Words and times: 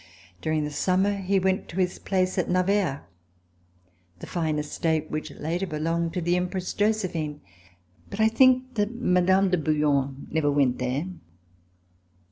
During 0.41 0.63
the 0.63 0.71
summer 0.71 1.17
he 1.17 1.37
went 1.37 1.67
to 1.69 1.77
his 1.79 1.99
place 1.99 2.39
at 2.39 2.49
Navarre, 2.49 3.05
the 4.17 4.25
fine 4.25 4.57
estate 4.57 5.11
which 5.11 5.29
later 5.33 5.67
belonged 5.67 6.13
to 6.15 6.21
the 6.21 6.35
Empress 6.35 6.73
Josephine. 6.73 7.39
But 8.09 8.17
1 8.17 8.29
think 8.31 8.73
that 8.73 8.89
Mme. 8.95 9.51
de 9.51 9.59
Bouillon 9.59 10.25
never 10.31 10.49
went 10.51 10.79
there. 10.79 11.05